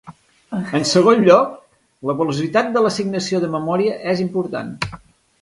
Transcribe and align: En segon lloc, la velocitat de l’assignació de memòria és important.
En 0.77 0.87
segon 0.91 1.21
lloc, 1.27 1.51
la 2.11 2.15
velocitat 2.23 2.73
de 2.79 2.83
l’assignació 2.87 3.43
de 3.45 3.53
memòria 3.59 4.01
és 4.17 4.27
important. 4.27 4.75